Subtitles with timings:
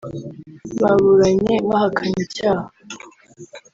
[0.81, 2.65] baburanye bahakana icyaha